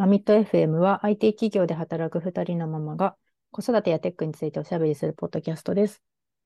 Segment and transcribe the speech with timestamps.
[0.00, 3.16] マミット FM は IT 企業で働く2人のママが
[3.50, 6.02] 子育てやテックについておしゃべりするポッドキャストです。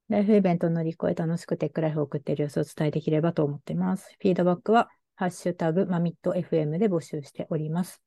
[0.09, 4.17] ライフイベントの乗り越え楽しくテックライフを送っている様子を伝えできればと思っています。
[4.21, 8.03] フィードバックはハッシュタグマミット FM で募集しております。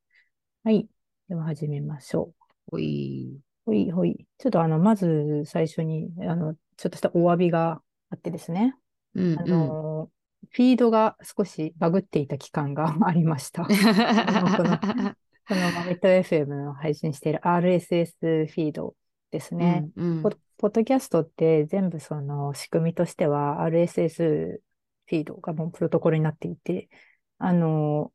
[0.66, 0.90] はい。
[1.30, 2.34] では始めましょ
[2.70, 3.38] おい。
[3.38, 3.42] う。
[3.68, 4.28] ほいほい。
[4.40, 8.76] ちょっとあの、まず最初に、あの、ちょっとしたお詫びがあってですね。
[9.16, 9.48] あうんうん。
[9.48, 10.10] の、
[10.50, 13.64] フィードが少しバグっていた期間が ありました。
[13.64, 15.16] この
[15.48, 18.96] このマミット FM の配信している RSS フィード
[19.32, 19.88] ですね。
[19.96, 24.60] うんポポッドキャストって全部その仕組みとしては RSS
[25.06, 26.90] フィードがもうプロトコルになっていて、
[27.38, 28.12] あの、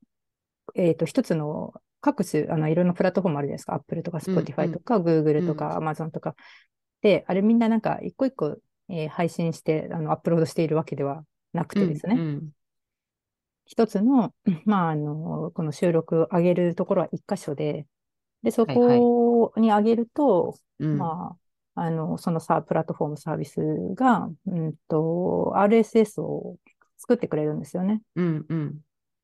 [0.75, 3.75] えっと、一つの各種、あの、いろんなプラットフォームあるじゃないですか。
[3.75, 6.35] Apple とかうんう Spotify んとか Google うんとか Amazon とか。
[7.01, 8.57] で、あれみんななんか一個一個、
[8.89, 12.17] えー配信して、あの、アップロードしているわけではなくてですね。
[12.19, 12.51] うん
[13.65, 14.35] 一つの、
[14.67, 17.87] まあ、あの、この収録を上げるところは一箇所で、
[18.43, 20.99] で、そはいはいこに上げると、うん。
[20.99, 21.37] ま
[21.75, 23.61] あ、あの、そのさ、プラットフォームサービス
[23.95, 26.57] が、うんと、RSS を
[26.99, 28.03] 作ってくれるんですよね。
[28.17, 28.81] うんうん。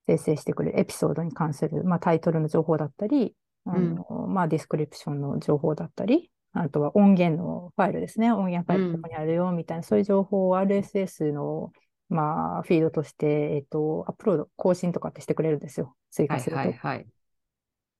[0.06, 3.34] 生成してくれるエピソードに関する、まあ、タイトルの情報だったり、
[3.66, 8.32] あの、まあ、ディスクリプションの情報だったり、あとは音源のファイルですね。
[8.32, 11.72] 音源ファイルここにあるよ、みたいな、そういう情報を RSS の、
[12.08, 15.96] まあ、フィードとして、えっと、アップロード、更新とかってしてくれるんですよ。
[16.10, 16.62] 追はい加すると。
[16.62, 17.06] はいはい。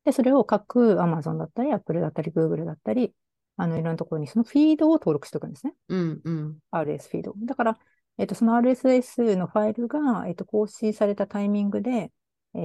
[0.05, 3.15] で、それを各 Amazon だったり、Apple だったり、Google だったり、
[3.57, 5.75] あの、いろんなところにそのフィードを登録しておくんですね。
[5.89, 6.59] うんうん。
[6.71, 7.35] RS フィード。
[7.37, 7.79] だから、
[8.17, 12.13] えっと、その RSS のファイルが、えっと、更新されたタイミングで、
[12.55, 12.59] え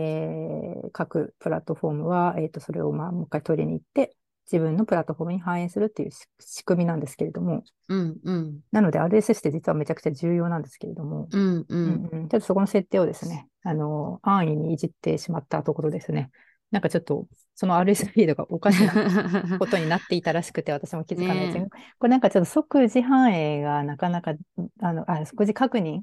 [0.85, 4.15] ー各プラットフォームは、えっと、それをまあ、もう一回取りに行って、
[4.51, 8.59] 自分のプラットフォームに反映するっていうし仕組みなんですけれども、うんうん。
[8.71, 11.65] なので RSS って実はめちゃくちゃ重要なんですけれども、うんう。
[11.67, 16.29] うんんうんちょっとそこの設定をですね、あの、安易にいじってしまったところですね。
[16.71, 21.59] なんかちょっと、その RSS フィードがおかしなことになっていたらしくて、 私も気づかないうち
[21.99, 24.33] これなんかちょっと即時反映がなかなか、
[24.79, 26.01] あの、あ、即時確認、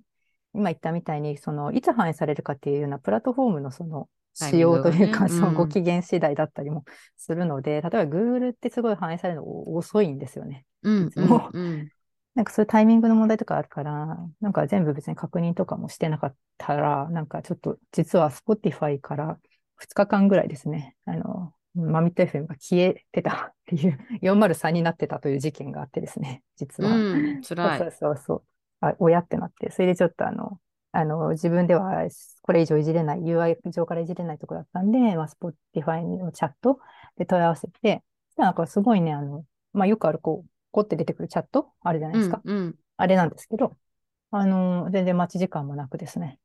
[0.54, 4.08] 今言ったみたいに、その、いつ反映されるかっていうようなプラットフォームのその、
[4.40, 6.84] 仕様というか、そのうんご機嫌次第だったりも
[7.16, 10.66] するので、例えば Google ってすごい反映されるの遅いんですよね。
[10.82, 11.90] うんいつもうん
[12.34, 19.38] なんかそういうタイミングの問題とかあるから、なんか全部別に確認とかもしてなかったら、なんかちょっと実は Spotify から
[19.76, 26.90] 2日間ぐらいですね、あの、マミット FM が消えてた っていう、403になってたという事件があってですね、実は。
[26.90, 27.42] うん。
[27.42, 27.78] 辛い。
[27.78, 28.44] そうそうそう。
[28.80, 30.60] あ、親ってなって、それでちょっとあの、
[30.92, 32.08] あの、自分では
[32.42, 36.80] これ以上いじれない、UI 上からいじれないところだったんで、まあ、Spotify のチャット
[37.16, 38.02] で問い合わせて、
[38.36, 42.40] なんかすごいね、あの、まあ、よくあるこう、こうって出てくるチャットあるじゃないですか。
[42.44, 42.74] うんうん。
[42.96, 43.76] あれなんですけど、
[44.30, 46.38] あの、全然待ち時間もなくですね、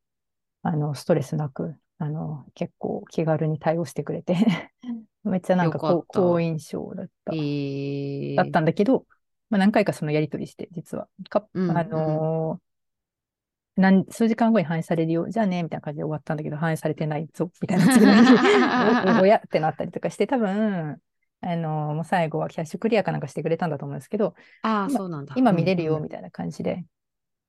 [0.63, 4.35] あの、ストレスなく、あの、結構気軽に対応してくれて、
[5.23, 7.34] めっちゃなんかか好印象だった。
[7.34, 8.35] ええ。
[8.35, 9.05] だったんだけど、
[9.50, 11.07] まあ、何回かそのやり取りして、実は。
[11.29, 12.66] かうんあのー
[13.75, 15.28] 何、数時間後に反映されるよ。
[15.30, 18.34] じゃあね、みたいな感じで終わったんだけど、反映されてないぞ、みたいな次の日、
[19.19, 21.02] お おやってなったりとかして、多分、
[21.41, 25.35] あのーもう最後はキャッシュクリアかなんかしてくれたんだと思うんですけど、ああ、今そうなんだ。
[25.38, 26.85] 今見れるよ、うんみたいな感じで、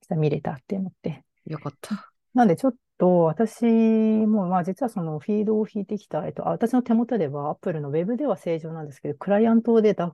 [0.00, 1.22] そしたら見れたって思って。
[1.46, 2.10] うんよかった。
[2.34, 10.12] なんでちょっと私も、まあ実はそのフィードを引いてきた、えっと、あ私の手元では Apple の Web では正常なんですけど、クライアントでダウン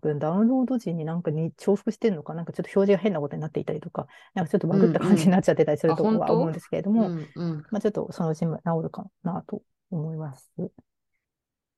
[0.48, 7.62] ロード時になんかに重複してるのか、なんかちょっと表示が変なことになっていたりとか、なんかちょっとバグった感じになっちゃってたりするとは思うんですけれどうも、んうん。
[7.71, 8.47] まあちょっとそのうち治
[8.82, 10.50] るかなと思います。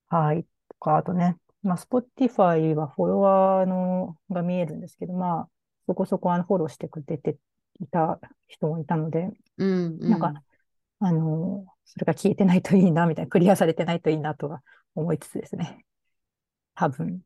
[0.09, 0.45] はい。
[0.69, 5.49] とか、あとね、まあ Spotify はフォロワーのが見えるんですけど、まあ
[5.87, 7.37] そこそこあのフォローしてくれて
[7.81, 10.11] いた人もいたので、うんうん。
[10.11, 10.43] なんか、
[11.07, 14.63] あの、それが消えてないといいな、みたいな、クリアされてないといいなとは
[14.95, 15.85] 思いつつですね。
[16.75, 17.21] 多分、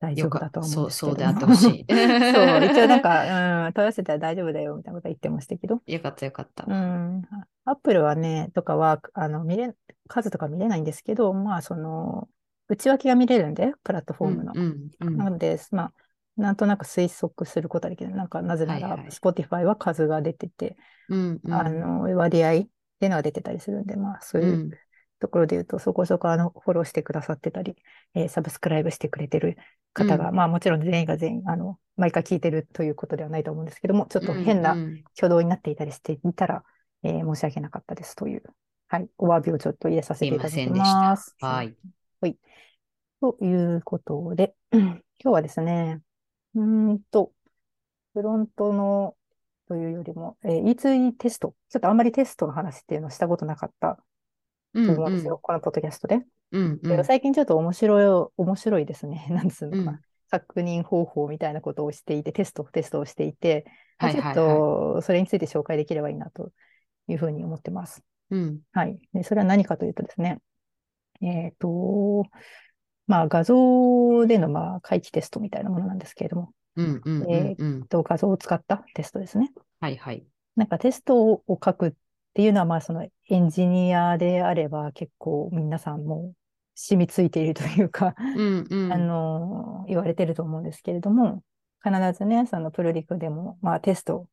[0.00, 1.86] 大丈夫だとは思うんそう、ですけどそうであって ほしい。
[1.88, 5.80] そう、一応なんか、 うん、問い合わせたら大丈夫だよ、みたいなことは言ってましたけど。
[5.86, 6.64] よかったよかった。
[6.68, 7.22] うん、
[7.64, 9.74] アップルはね、とかは、あの、見れ、
[10.08, 12.28] 数とか見れないんですけど、まあ、その、
[12.68, 14.52] 内訳が見れるんで、プラットフォームの。
[14.54, 15.92] うんうんなので、まあ、
[16.36, 18.14] なんとなく推測することはできる。
[18.14, 20.76] なんか、なぜなら、はいはい Spotify は数が出てて、
[21.08, 21.52] うんうん。
[21.52, 22.64] あの、割合
[23.02, 24.70] っていうのが出てたりするんで、まあ、そういううん
[25.18, 27.76] ところで言うと、そこそこあの、フォローしてくださってたり、
[28.14, 29.56] えーサブスクライブしてくれてる
[29.92, 36.64] 方が、うまあもちろん全員が全員、あの、毎回聞いてるということではないと思うんですけども、ちょっと変うなんうん挙動になっていたりしていたら、
[37.04, 38.42] えー申し訳なかったですという、
[38.88, 41.36] はい、お詫びをちょっと入れさせていただきせんでしたます。。
[41.40, 41.74] はい。
[42.20, 42.36] はい。
[43.20, 46.00] ということで、 今日はですね、
[46.54, 47.32] うーんと、
[48.12, 49.16] フロントの
[49.72, 53.96] というよりも、えー E2E テスト、ちょっとあんまりテストの話っていうのをしたことなかった
[54.74, 56.20] うんと思うんですよ、このポッドキャストで。
[56.50, 57.04] うんうでん。
[57.04, 59.26] 最近ちょっと面白い、面白いですね。
[59.32, 59.92] なんつうのかな。
[59.92, 60.00] うん
[60.32, 63.66] 確認方法みたいなことをしていて、テスト、テストをしていて、
[63.98, 64.56] まあちょっはいはいはい。
[64.96, 66.52] とそれについて紹介できればいいなと
[67.06, 68.02] いうふうに思ってます。
[68.30, 68.60] うん。
[68.72, 68.98] はい。
[69.12, 70.40] で、それは何かというとですね、
[71.20, 72.24] えっと、
[73.06, 77.84] まあ画像でのまあ回帰テストみたいなものなんですけれども、うんうんうんえうん。
[77.84, 79.52] っと、画像を使ったテストですね。
[79.80, 80.26] はいはい。
[80.56, 81.92] なんかテストを書くっ
[82.34, 86.34] ていうのは、まあそのエンジニアであれば結構皆さんも
[86.74, 88.98] 染みついているというか、うんうあん。
[88.98, 91.42] の、言われてると思うんですけれども、
[91.84, 94.28] 必ずね、そのプロリクでも、まあテスト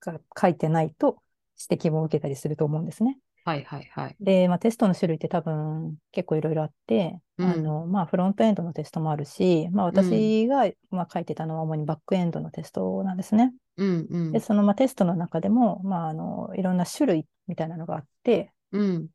[0.00, 1.22] が書いてないと
[1.70, 3.18] 指摘も受けたりすると思うんですね。
[3.44, 4.16] はいはいはい。
[4.20, 13.52] で、まあテストの種類って多分結構いろいろあって、うんあの、まあフロントエンドのテストもあるし、まあ私が、まあ書いてたのは主にバックエンドのテストなんですね。
[13.76, 14.40] うんうで、ん。
[14.40, 19.08] そのまあテストの中でも、まああの、いろんな種類みたいなのがあって、うん。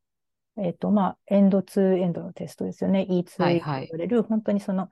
[0.58, 3.06] えっと、まあ、エンドツーエンドのテストですよね。
[3.10, 4.90] E2 と言はいはいわれる、本当にその、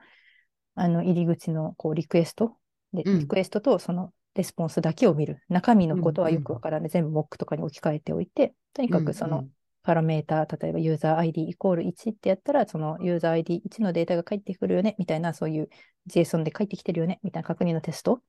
[0.76, 2.58] あの、入り口の、こう、リクエスト。
[2.94, 5.42] で、うんリクエストとそのレスポンスだけを見る。
[5.50, 6.90] 中身のことはうんうんよくわからない。
[6.90, 9.48] 全部モックとかに置き換えておいて、とにかくその、
[9.82, 15.70] パラメータ例えばユーザー ID イコール1ってやったら、そのユーザー ID1 のデータが返ってくるよね、みたいな、そういう
[16.08, 18.22] JSON で返ってきてるよね、みたいな確認のテスト。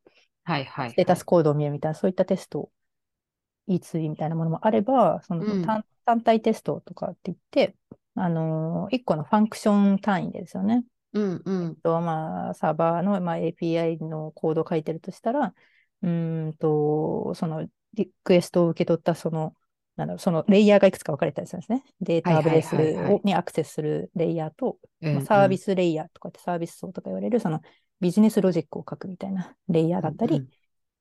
[0.44, 0.90] はいはい。
[0.90, 2.70] ステータスコードを見るみたいな、そういったテスト、
[3.69, 7.76] E2 みたいなものもあれば、そのうん単単体テストとかって言って、
[8.14, 10.84] あのー、1個のファンクション単位ですよね。
[11.12, 11.76] うんうん。
[11.76, 15.55] とまあ、サーバーの、まあ、API のコードを書いてるとしたら、
[16.02, 19.54] うーんと、そのリクエストを受け取ったその、
[19.96, 21.84] なんだろう、そのレイヤーがいくつか分かれたりするんですね。
[22.00, 27.60] データベースにアクセスするレイヤーと、うんまあ、サービスレイヤーとかってサービス層とか言われる、その
[28.00, 30.48] ビジネスロジックを書くみたいなレイヤーだったり、うん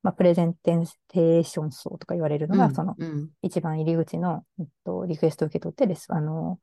[0.04, 6.60] まあ、プレゼンテーション層とか言われるのが、うんそのうん一番入り口の、えっと、リクエストを受け取ってです、あの、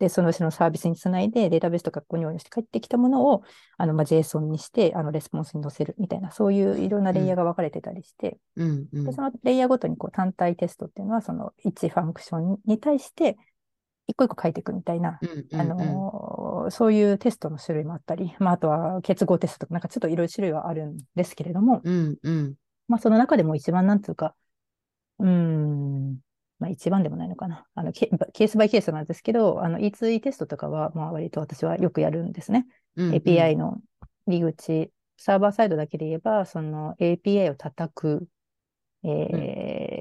[0.00, 3.42] で、そのうちのサービスにつないで、データベースとかここに応用して帰ってきたものを、
[3.76, 9.04] あの、まあ、JSON にして、あの、レスポンスに載せるみたいな、そういういろんなレイヤーが分かれてたりして、うんうん。
[9.04, 13.36] でそのレイヤーごとにこう単体テストっていうのは、その1ファンクションに対して、
[14.06, 22.54] 一個一個書いていくみたいな、うんあのーそういうテストの種類もあったり、まあ、あとは結合テストとか、なんかちょっといろいろ種類はあるんですけれども、うんうん。
[22.86, 24.34] まあ、その中でも一番なんつうか、
[25.18, 26.18] うーん、
[26.60, 27.64] まあ、一番でもないのかな。
[27.74, 32.66] あのケケースバイケースなんですけど、あの E2E テストとかは、まあ、割と私はよくやるんですね。
[32.96, 33.78] うん API の
[34.26, 38.28] 入り口、サーバーサイドだけで言えば、その API を叩く、
[39.02, 39.08] え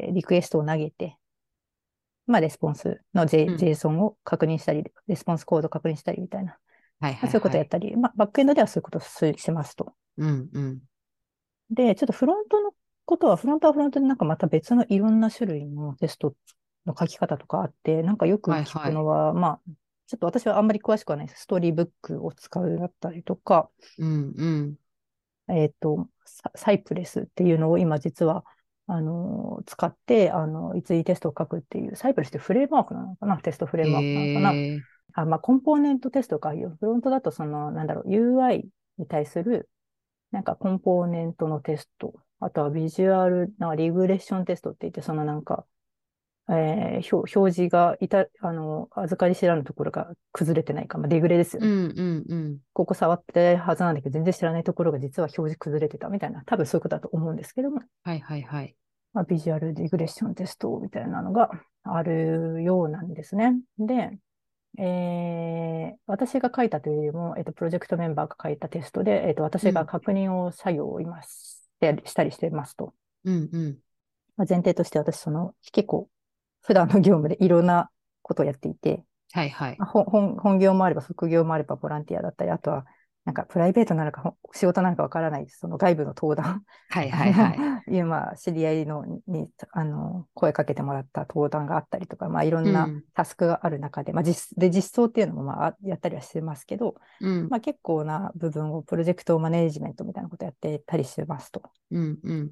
[0.10, 1.18] ーリクエストを投げて、
[2.26, 3.56] まあ、レスポンスの、J うん。
[3.56, 6.58] JSON を確認したり、レスポンスコードを確認したりみたいな、
[7.00, 9.94] はいはいまあそういうことをやったり、まあ、バックエンドではそういうことをすしますと。
[10.18, 10.80] うんうん。
[11.72, 12.72] で、ちょっとフロントの
[13.10, 16.36] ことは、フロントはフロントでなんかまた別のいろんな種類のテスト
[16.86, 19.60] の書き方とかあって、なんかよく聞くのは、まあ、
[20.08, 21.44] ちょっと私はあんまり詳しくはないです。
[21.44, 25.56] ストーリーブックを使うだったりとか、うんうん。
[25.56, 28.46] えっと、ササイプレスっていうのを今実は、
[28.86, 33.38] あの使って、あの、いついテストを書くっていう、サイプレスってフレームワークなのかな？
[33.38, 34.80] テストフレームワークなのかな、へー
[35.14, 38.64] あ、まあ、コンポーネントテストか、フロントだとその、なんだろう、UI
[38.98, 39.70] に対する、
[40.32, 45.66] なんかコンポーネントのテスト、あとはビジュアル、なリグレッションテストって言って、そのなんか、
[46.50, 51.68] えー表表示がいた、あの、預かり知らぬところが崩れてないか、まあ、デグレですよね。
[51.68, 52.58] うんうんうん。
[52.74, 56.10] ここ触ってるはずなんだけど、全然知らないところが実は表示崩れてた。
[56.10, 58.76] みたいな、多分そういうことだと思うんですけども、はいはいはい。
[59.14, 61.52] まあ、ビジュアルリグレッションテストみたいなのが
[61.84, 63.56] あるようなんですね。
[63.78, 64.12] で、
[64.78, 71.22] えー私が書いたというよりも、えっと、プロジェクトメンバーが書いたテストで、えっと、私が確認を作業を今
[72.06, 72.94] したりしてますと。
[73.26, 73.78] うんうん。
[74.38, 76.10] まあ、前提として私、その、結構、
[76.62, 77.90] 普段の業務でいろんな
[78.22, 79.78] ことをやっていて、はいはい。
[79.80, 82.86] 本業もあれば副業もあればボランティアだったり、あとは、
[83.30, 87.86] なんかプライベートなのか仕事なのかわからない、その外部の登壇、はいはいはい。
[87.96, 93.04] 今、知り合いのにあの声かけてもらった登壇があったりとか、まあ、いろんうなん。
[93.14, 97.50] タスクがある中で、まあ、実で実装っていうのもまあやったりはしてますけど、うん。
[97.50, 101.62] まあ、結構な部分をプロジェクトマネージメントみたいなことやってたりしてますと。
[101.92, 102.52] うんうん。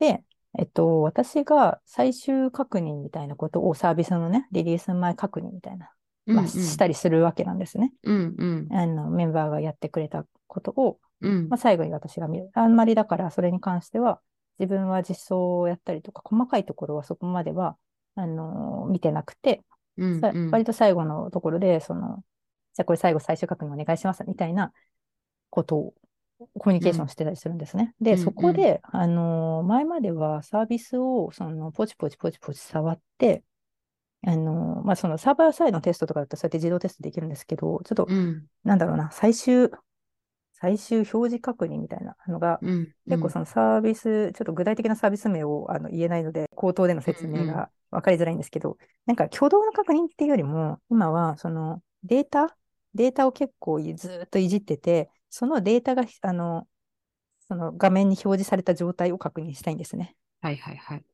[0.00, 0.22] で、
[0.58, 5.90] えっと、私が最終確認みたいなことをサービスのね、リリース前確認みたいな、
[6.26, 7.92] まあ、したりするわけなんですね。
[8.04, 12.50] うんうんあのメンバーがやってくれたことを、うんまあ、最後に私が見る。
[12.54, 14.20] あんまりだからそれに関しては、
[14.58, 17.76] 自分は実装をやったりとか、細かいところはそこまでは、
[18.14, 19.62] あの見てなくて、
[19.96, 22.22] さうんうん割と最後のところで、その、
[22.74, 24.72] じゃあこれ最後最終確認お願いしますみたいな
[25.50, 25.94] ことを
[26.58, 27.94] コミュニケーションしてたりするんですね。
[28.00, 33.42] で、うんそこで、あの前まではサービスをそのポチポチポチポチ触って、
[34.26, 38.46] あの、まあ、そのサーバーサイドのテストとかだとそうやって自動テストできるんですけど、ちょっと、うん。
[38.64, 39.70] なんだろうな、最終、
[40.52, 42.92] 最終表示確認みたいなのが、うん。
[43.08, 52.56] 結構そのサービス、ちょっと具体的なサービス名をあの言えないので、口頭での説明うんうんが分かりづらいんですけど、なんか挙動の確認っていうよりも、今はそのデータ、
[52.94, 56.68] データを結構ずーっといじってて、そのデータがあの
[57.48, 60.16] その画面に表示された状態を確認したいんですね。
[60.42, 61.04] はいはいはい。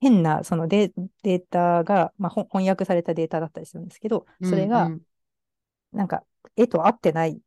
[0.00, 0.92] 変なそのデ
[1.22, 5.00] データが、まあ、ほ翻訳されたデータだったりするんですけど、それがうん
[5.92, 6.24] なんか
[6.56, 7.40] 絵と合ってない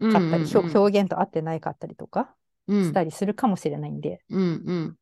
[0.00, 2.34] うんかったり、うんうん表表現と合ってないかったりとか
[2.68, 4.96] うんしたりするかもしれないんで、うんうん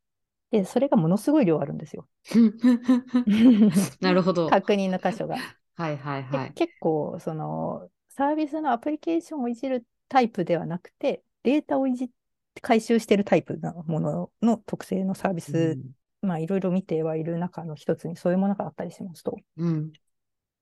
[0.50, 2.06] で、それがものすごい量あるんですよ。
[2.36, 3.70] うん。
[4.00, 4.48] なるほど。
[4.50, 5.36] 確認の箇所が。
[5.76, 6.52] はいはいではい。
[6.52, 12.08] 結構、その、サービスのアプリケーションをいじるタイプではなくて、データをいじっ
[12.54, 15.80] て回収してるタイプのものの特性のサービス、
[16.24, 19.36] まあ、いろいろ見てはいる中の一つにそういうものがあったりしますと。
[19.56, 19.92] うん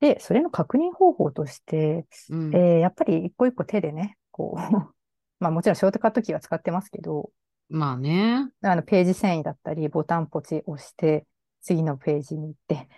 [0.01, 4.59] で、それの確認方法として、うんえーやっぱり一個一個手でね、こう、
[5.39, 7.31] まあもちろんショートカットキーは使ってますけど、
[7.69, 8.51] まあね。
[8.63, 11.25] あのページ遷移だったり、ボタンポチ押して、
[11.61, 12.89] 次のページに行って、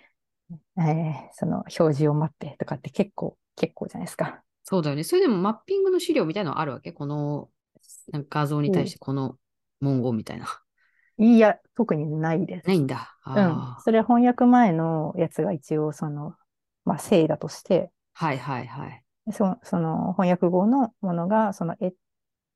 [0.79, 4.41] えーその表示を待ってとかって結構、結構じゃないですか。
[4.63, 5.03] そうだよね。
[5.03, 6.91] それでもマッピングの資料みたいなのあるわけ？
[6.91, 7.49] この
[8.11, 9.37] なんか画像に対してこの
[9.79, 10.47] 文言みたいな。
[11.17, 12.67] いや、特にないです。
[12.67, 13.15] ないんだ。
[13.25, 13.75] うん。
[13.83, 16.35] それは翻訳前のやつが一応、その、
[16.83, 19.03] まあ、正だとして、はいはいはい。
[19.31, 21.93] そその翻訳後のものが、その、え、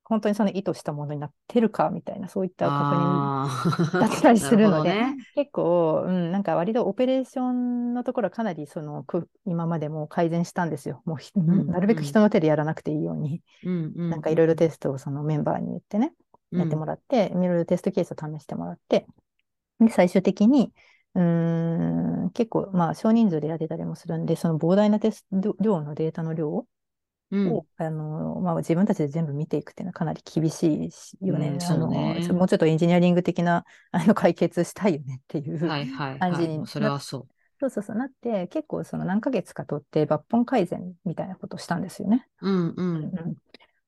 [0.04, 4.00] 本当にその意図したものになってるかみたいな、そういった確認。
[4.00, 5.18] だったりするので、ね。
[5.36, 11.04] 結構、うん、なんか割とオペレーションのところはかなりそのく今までも改善したんですよ。
[11.06, 14.10] もうひんなるべく人の手でやらなくていいように、うんうん。
[14.10, 16.14] なんかいろいろテストをそのメンバーに言ってね、
[16.58, 19.06] やってもらって、いろいろテストケースを試してもらって、
[19.80, 20.74] で、最終的に、
[21.16, 26.68] うーん、結構、まあ、少人数でやってたりもするんで、その膨大なテスト量のデータの量を、
[27.30, 31.50] うんあの、まあ、自分たちで全部見ていくっていうのはかなり厳しいしよね。
[31.52, 35.68] うんそうねもうちょっとエンジニアリング的な、 あの、解決したいよねっていう。
[35.68, 36.20] はいはいはい。
[36.20, 37.28] 感じにそれはそう。
[37.60, 42.28] そうそうそう、なって、結構その何ヶ月か取って抜本改善みたいなことをしたんですよね。
[42.42, 42.96] うんうん。
[43.14, 43.36] うん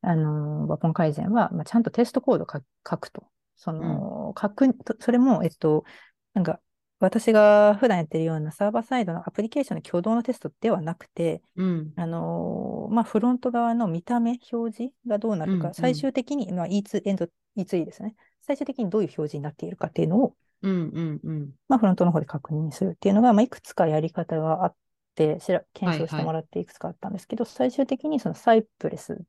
[0.02, 3.28] あのー抜本改善は、まあ、ちゃんとテストコードか書くと。
[3.56, 5.86] その、書く、とそれも、えっと、
[6.34, 6.60] なんか、
[7.00, 11.94] 私が普段やってるようなサーバーサイドのアプリケーションの挙動のテストではなくて、うん。
[11.96, 17.28] あのーまあ、フロント側の見た目、表示がどうなるか、うんうん最終的に、まあ、E2、エンド、
[17.58, 18.16] E2E ですね。
[18.42, 21.52] 最終的にどういう表示になっているかっていうのを、うんうんうん。
[21.68, 24.76] まあ、フロントの方で確認するっていうのが、まあ、いくつかやり方があっ
[25.16, 29.22] て、しら検証してもらっていくつかあったんですけど、最終的にそのサイプレス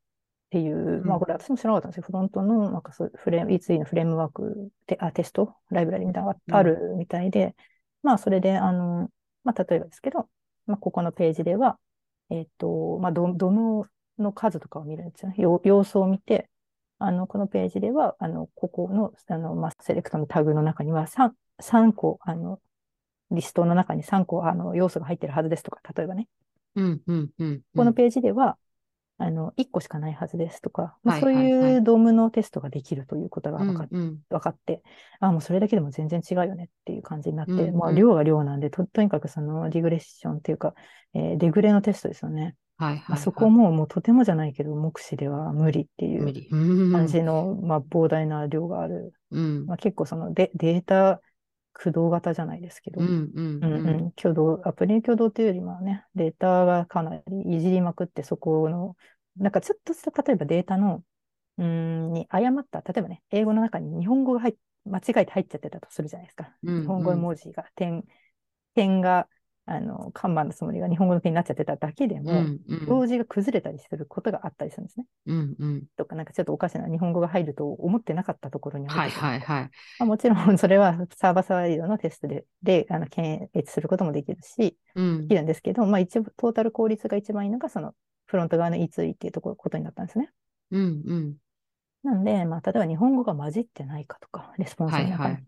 [0.52, 2.02] っていう、まあ、うんこれ私も知らなかったんですよ。
[2.06, 7.56] フロントのなんかそうフレーム、E2 のフレームワークで、あ、テスト、ライブラリみたいなのがあるみたいで、
[8.02, 9.08] まあ、それで、あの、
[9.44, 10.28] まあ、例えばですけど、
[10.66, 11.78] まあ、ここのページでは、
[12.28, 15.36] えっと、まあ、ドドムの数とかを見るんですよね。
[15.38, 16.50] 様様子を見て、
[16.98, 22.60] あの、このページでは、あの、ここの、あの、まあ、セレクトのタグの中には3、3個、あの、
[23.30, 26.28] リストの中に3個、あの、要素が入ってるはずですとか、例えばね、
[26.74, 27.60] うんうんうん。
[27.74, 28.58] このページでは、
[29.22, 31.76] あの、1個しかないはずですとか、まあ、はいそうはい。
[31.78, 33.86] うドームのテストができるということがうん分か
[34.30, 34.82] 分かって、
[35.20, 37.76] あもうそれだけでも全然違うよねっていう感じになって、うんうん。
[37.76, 40.74] まあ、量が量なんでと、とにかくそのリグレッションっていうか、
[41.14, 42.56] えーレグレのテストですよね。
[42.76, 43.20] はいはいまあ、はい。
[43.20, 49.12] そこももうとてもじゃないけど、目視では無理っていう感じの、まあ、膨大な量がある。
[49.30, 49.66] うん。
[49.66, 51.20] まあ、結構そのデデータ
[51.74, 53.88] 駆動型じゃないですけど、うんうんうん。
[53.88, 58.94] うん、挙動、アプリ挙動というよりもね、データがかなりいじりまくって、そこの、
[59.36, 61.04] なんかちょっとした、例えばデータの、
[61.58, 66.54] うーん、に誤った、例えばね、英語の中に日本語が入っ、間違えて入っちゃってたとするじゃないですか。
[66.62, 68.04] うんうん日本語絵文字が、点、
[68.74, 69.28] 点が、
[69.66, 75.06] あの、看板のつもりが日本語の点になっちゃってただけでも、うんうん表示が崩れたりすることがあったりするんですね。
[75.26, 75.84] うんうん。
[75.96, 79.70] とか、なんかちょっとおかしな日本語が入ると思ってなかったところにはいはいはい。
[79.98, 87.94] まあ、もちろん それはサーバーサイドのテストでであの検閲することもできるし、うんできるんですけど、まあ、一応トータル効率が一番いいのが、その
[88.32, 90.30] フロント側の E2E っていうところことになったんですね。
[90.70, 91.36] うんうん。
[92.02, 95.12] なんで、まあ、例えば日本語が混じってないかとか、レスポンスの中に。
[95.12, 95.44] はいはい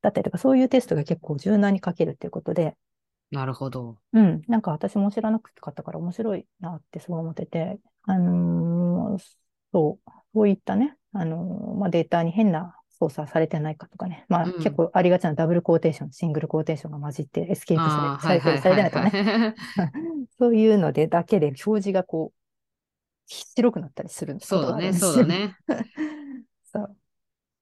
[0.00, 2.76] だったりとか、そういうテストが結構柔軟に書けるっていうことで、
[3.32, 3.98] なるほど。
[4.12, 9.24] うん、なんか私も知らなかったから面白いなってすごい思ってて、あのー
[9.72, 19.92] そう、そういったね、あのーまあ、データに変な操作されてないかとかね、まあ、うん結構ありがちなダブルコーテーション、シングルコーテーションが混じってエスケープされされてる、されてないとかね、はい。
[20.38, 22.38] そういうのでだけで表示がこう、
[23.28, 24.76] 白くなったりするんですよそうだ。
[24.78, 24.92] ね。
[26.72, 26.96] そう。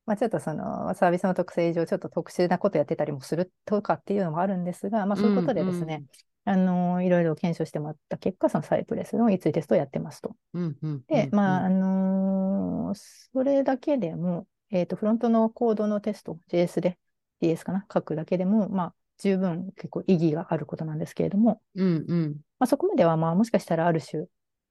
[0.06, 6.04] まあ、ちょっとそのサービスの特性上、ちょっと特殊なことやってたりもするとかっていうのもあるんですが、まあ、そういうことでですね、
[6.44, 10.36] あのいろいろ検証してもらった結果、その Cypress の E2 テストをやってますと。
[10.54, 16.98] うんうんで、まあ、あうんのそれだけでも、えっと、フロントのコードのテスト、JS で、
[17.40, 22.36] DS かな、書くだけでも、まあ、十分結構意義があることなんですけれども、うんうん。
[22.58, 24.26] まあ、そこまでは、まあ、もしかしたらある種、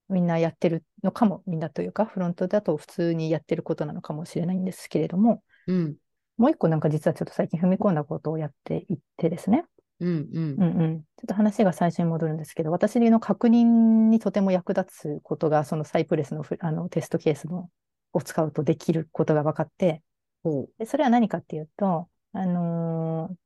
[0.09, 5.95] みんなやってるのかも、みんなというか、フロントだと普通にやってることなのかもしれないんですけれども、うん。
[6.37, 9.65] もう一個なんか実はちょっと最近踏み込んだことをやっていってですね、
[9.99, 10.55] うんうん。
[10.55, 17.69] うんうん、ちょっと話が最初に戻るんですけど、私の確認にとても役立つことが、そのサイプレスのフあのテストケースの
[18.15, 20.03] を使うとできることが分かって、
[20.43, 23.37] ほでそれは何かっていうと、あのー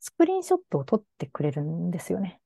[0.00, 2.40] スクリーンショットを撮ってくれるんですよね。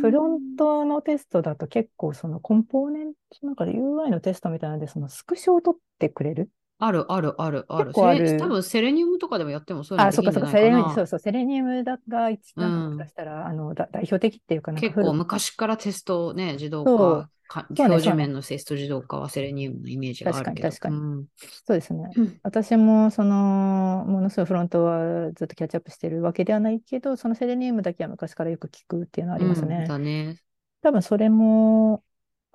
[0.00, 6.50] フロントのテストだと結構そのコンポーネントなんかで UI のテストみたいなので、そのスクショを撮ってくれる。
[6.78, 7.92] あるあるあるある。
[7.92, 11.06] 結構あるセレ多分セレニウムとかでもやってもそういうのあ、でそっかそっか、きるんじゃないかセレニウム、そなう。
[11.06, 20.68] そう、セレニウムだが一うん番もしかしたら、あのだ代表的っていうかなんか結構古く昔からテストね、自動そう化、かそうね表示面のテスト自動化はセレニウムのイメージがあるけど。
[20.70, 21.26] 確かに確かにうん
[21.64, 22.10] そうですね。
[22.16, 29.84] うん私もその、ものすごいフロントはずっとキャッチアップしてるわけではないけど、そのセレニウムだけは昔からよく聞くっていうのはありますうんね。
[29.84, 30.38] だね。
[30.82, 32.04] 多分それも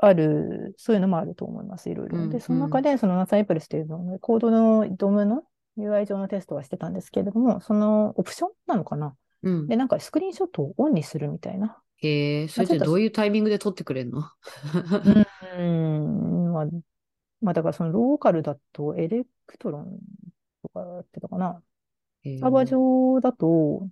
[0.04, 2.18] ある、そういうのもあると思います、いろいろ。
[2.18, 5.44] うんで、その中で、そのサイプレスというのを、コードのドムの
[5.78, 9.16] UI 上のテストはしてたんですけれども、そのオプションなのかな？
[9.44, 11.78] うんで、なんかスクリーンショットをオンにするみたいな。
[11.98, 14.24] へえ、それってどういうタイミングで撮ってくれるの？
[15.58, 16.66] うん、まあ、
[17.42, 20.00] まあ、だからそのローカルだと Electron
[20.64, 21.62] とかやってたかな。
[22.40, 23.88] サーバー上だと、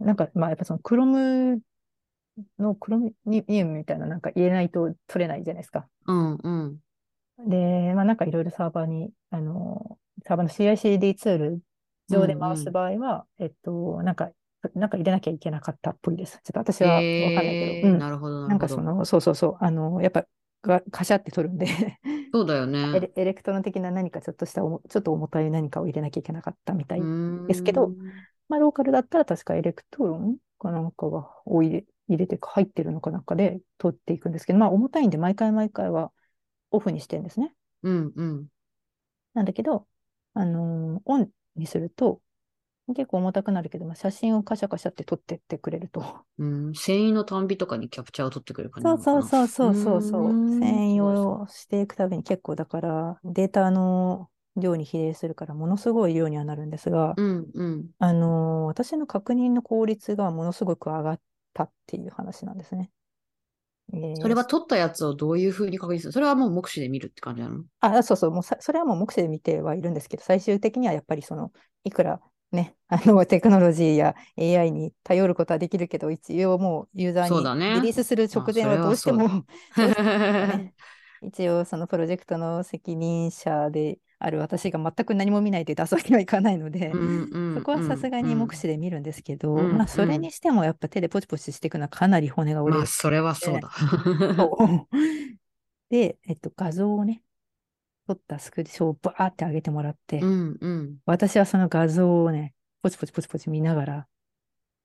[0.00, 1.60] なんか、まあ、やっぱその Chrome
[2.58, 5.88] の Chromium みたいななんか入れないと取れないじゃないですか。
[6.06, 6.82] うんうん。
[7.38, 11.62] で、まあ、なんかいろいろサーバーに、あの、サーバーの CI/CD ツール
[12.08, 14.30] 上で回す場合は、えっと、なんか、
[14.74, 16.40] なんか入れなきゃいけなかったっぽいです。
[16.44, 17.98] ちょっと私はわかんないけど、うん。
[17.98, 18.58] なるほど、ななん。
[18.58, 20.26] かその、そうそうそう、あの、やっぱ、
[20.62, 21.66] がカシャって取るんで
[22.32, 23.06] そうだよエね。
[23.12, 27.08] レ、 Electron 的な何かちょっとしたちょっと重たい何かを入れなきゃいけなかったみたい。
[27.46, 27.96] ですけど
[28.48, 36.12] まあ、ローカルだったら確か Electron かなんかがを入れ、入れて入ってるのかなんかで取っていくんですけど、まあ、重たいんで毎回毎回は
[36.72, 37.54] オフにしてるんですね。
[37.82, 38.48] うんうん。
[39.34, 39.86] なんだけど、
[40.34, 42.20] あのーオンにすると、
[42.88, 46.26] 結構重たくなるけど、まあ、写真をカシャカシャって撮ってってくれると。
[46.38, 49.20] うん、繊維のたんびとかにキャプチャーを取ってくれる感じそうなのかな。
[49.20, 50.40] そうそうそうそうそう。
[50.72, 57.90] うーん遷移すごいをしていくたびに結構だからデータの量に比例するからものすごい量にはなるんですが、うんうん。
[57.98, 61.20] あのー私の確認の効率がものすごく上がっ
[61.52, 62.90] たっていう話なんですね。
[63.92, 66.12] えーそれは取ったやつをどういうふうに確認する？
[66.12, 67.64] それはもう目視で見るって感じなの？
[67.80, 71.52] あ、そうそう、もうさそれはもう目視で見てはいるんですけど、最終的にはやっぱりその、
[71.84, 72.20] いくら
[72.52, 80.74] ね、あの テクノロジーや AI に頼ることはできるけど、一応もうユーザーにリリースする直前はどうしてもね、
[81.22, 93.70] 一応そのプロジェクトの責任者である私が全く何も見ないで出すわけにはいかないので、うんうんそこはさすがに目視で見るんですけど、まあうんうんそれにしてもやっぱ手でポチポチしていくのはかなり骨が折れるまあ、それはそうだ。
[95.90, 97.22] で、えっと、画像をね、
[98.06, 100.96] 撮ったスクリーンションをバーって上げてもらって、うんうん。
[101.04, 104.06] 私はその画像をね、ポチポチポチポチ見ながら、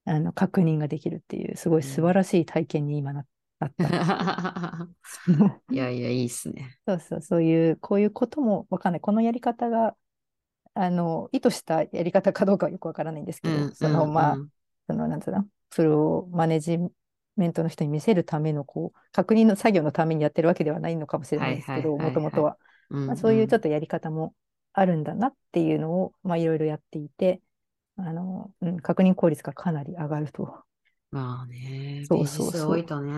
[0.05, 3.25] あの、確認ができるっていう、すごい素晴らしい体験に今な
[3.59, 4.87] なった。
[5.71, 6.77] いやいや、いいっすね。
[6.87, 9.01] そうそう、そういう、こういうこともわかんない。
[9.01, 9.95] このやり方が、
[10.73, 14.49] あの、意図したやり方かどうかはよくわからないんですけど、うんその、うんまあ、うん
[14.87, 16.77] その、なんつうの、プロマネジ
[17.35, 22.57] メントの人に見せるための、こう、確認の作業のためにやってるわけではないのかもしれないですけど、もともとは。
[22.89, 23.63] うんまあ、そういうちょっと。
[23.63, 24.33] とやり方も
[24.73, 27.41] あるんだなっていうのを、まあ、いろいろやっていて、
[27.97, 30.63] あの、うん、確認効率がかなり上がると。
[31.11, 33.13] まあね、そうそうそう多いとね、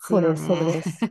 [0.00, 1.04] そうです、そうねです。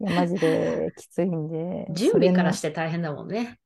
[0.00, 3.58] いや、マジできついんで、準備からそして大変だもんね。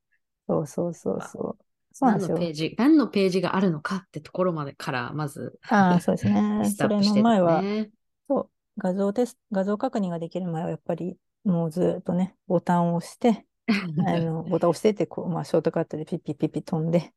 [0.47, 1.65] そうそうそうそう。
[1.93, 2.21] そう何。
[2.21, 6.65] のページ、何のページがあるのかってところまでから、まず、ああ、そうですね。
[6.77, 7.91] それアップしてたの前は、ね。
[8.29, 13.47] そう、画像テスト、画像確認ができる前は、やっぱり、もうずっとね、ボタンを押して、
[14.07, 17.13] あの、ボタンを押してって、こう、まあ、ショートカットでピッピッピッピ飛んで、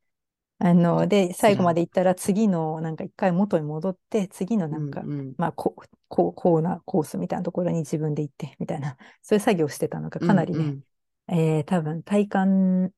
[0.63, 10.84] あの、で、最後まで行ったら、次の、なんか一回元に戻って、次のなんか、うんうんまあ、こう、こう、こうなコースみたいなところに自分で行って、みたいな、 そういう作業をしてたのが、かなりね、うんうん
[11.28, 12.91] えー多分体感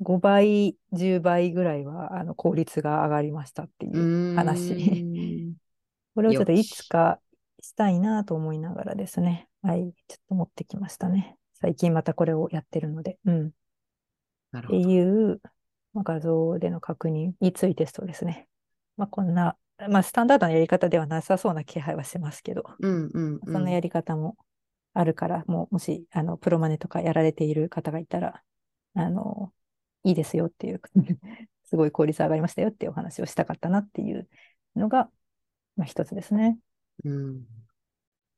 [0.00, 5.56] 5倍、10倍ぐらいはあの効率が上がりましたっていう話。
[6.14, 7.18] これをちょっとよいつか
[7.60, 9.48] したいなと思いながらですね。
[9.62, 11.36] はい、ちょっと持ってきましたね。
[11.54, 13.18] 最近またこれをやってるので。
[13.24, 13.46] うん。
[13.46, 13.54] って
[14.52, 14.80] なるほど。
[14.80, 15.40] いう、
[15.98, 18.48] まあ、画像での確認についてそうですね。
[18.96, 19.56] まあ、こんな、
[19.90, 23.80] まあ、スタンダードなやり方ではなさそうな気配はしますけど、うんうんうそんなやん。
[23.80, 24.36] り方も
[24.94, 28.42] あるから、もうもしあのプロマネとかやられている方がいたら、
[28.94, 29.52] あの
[30.04, 30.80] いいですよっていう、
[31.64, 34.28] すごい効率上がりましたよっていうお話をしたかったなっていう
[34.76, 35.10] のが、
[35.76, 36.58] まあ、一つですね。
[37.04, 37.46] うん。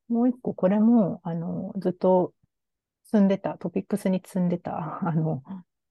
[0.08, 2.34] もう一個、これもあのずっと
[3.04, 5.42] 積んでた、トピックスに積んでたあの、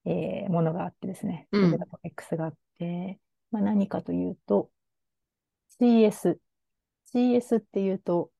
[0.04, 3.18] えーものがあってですね、うん積んでたトピックスがあって、
[3.50, 4.70] まあ、何かというと、
[5.80, 6.38] CS。
[7.12, 8.30] CS っていうと、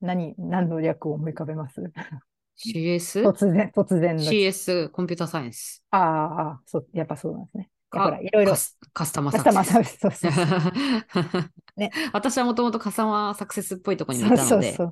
[0.00, 1.82] 何、何の略を思い浮かべます
[2.56, 3.22] ？CS?
[3.22, 4.22] 突然、突然の。
[4.22, 5.84] CS コンピュータサイエンス。
[5.90, 7.70] ああああ、そう、やっぱそうなんですね。
[7.90, 8.52] ほ、からいろいろ
[8.92, 9.96] カ、スタマーカスタマーサービス。
[9.96, 10.72] ス、そうそうそう。
[11.76, 14.72] ね 私はもともとカスタマーサクセスっぽいところにいたので。
[14.72, 14.90] そう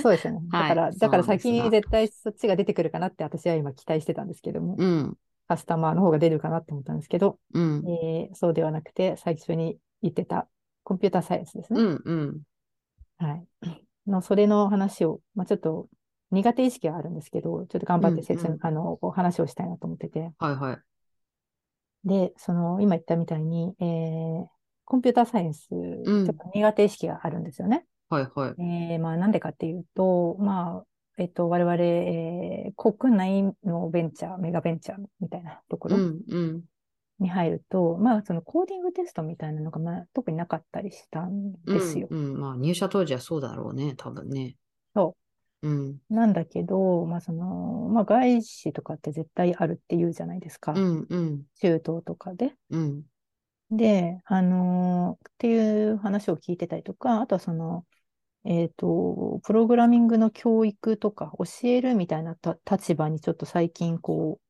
[0.00, 0.40] そう ですよね。
[0.50, 5.18] だはいから、そうだから先に絶対そっちが出てくるかなって私は今期待してたんですけども、うん。
[5.48, 7.84] カスタマーの方が出るかなって思ったんですけど、うん。
[7.88, 10.48] えーそうではなくて、最初に言ってた
[10.84, 11.80] コンピューターサイエンスですね。
[11.80, 12.02] うん。
[12.04, 12.42] うん。
[13.18, 13.46] はい。
[14.06, 15.88] の、それの話を、まあ、ちょっと
[16.30, 20.32] 苦手意識はあるんですけど、ちょっと頑張って説明、うんうんあの、お話をしたいなと思ってて。
[20.38, 20.78] はいはい。
[22.04, 24.46] で、その、今言ったみたいに、えー
[24.86, 27.86] コンピューターサイエンス、ちょっと苦手意識があるんですよね。
[28.10, 28.54] はいはい。
[28.58, 30.86] えーまあ、なんでかっていうと、まあ、
[31.16, 36.20] えっと、我々、えー国内のベンチャー、メガベンチャーみたいなところうん。
[36.28, 36.64] うん。
[37.18, 42.08] に入ると、まあ、そのコーディングテストみたいなのが、まあ、特になかったりしたんですよ。
[42.10, 42.24] うん。
[42.24, 42.40] うん。
[42.40, 43.94] まあ入社当時はそうだろうね。
[43.96, 44.56] 多分ね。。
[44.94, 45.16] そ
[45.64, 45.98] ううん。
[46.10, 50.74] なんだけど、まあ、その、まあ、外資とかって絶対あるって言うじゃないですか。
[50.74, 51.06] うん。
[51.08, 51.46] うん。
[51.56, 52.56] 中東とかで。
[52.70, 53.04] うん。
[53.70, 57.86] で、あのーっていう話を聞いてたりとか、あとはその、
[58.44, 64.44] えっと、プログラミングの教育とか教えるみたいなた立場にちょっと最近こう、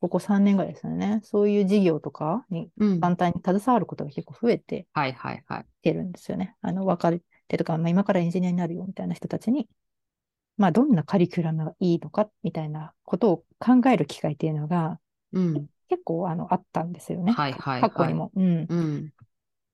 [0.00, 1.20] ここ3年ぐらいですよね。
[1.24, 3.00] そういう事業とかにうん。
[3.00, 5.66] 団体に携わることが結構増えてはいはいはい。
[5.80, 6.56] きてるんですよね。
[6.62, 7.12] あの、若
[7.48, 9.68] 手とか、まあ、今からエンジニアになるよみたいな人たちに、
[10.58, 15.00] まあ、どんなカリキュラムがいいのかみたいなことを考える機会っていうのが
[15.32, 15.66] うん。
[15.88, 17.32] 結構あのあったんですよね。
[17.32, 18.30] はいはいはい過去にも。
[18.36, 18.66] うん。
[18.68, 19.12] うん。